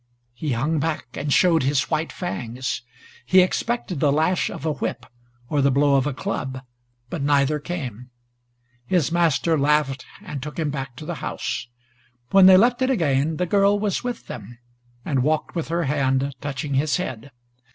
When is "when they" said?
12.31-12.57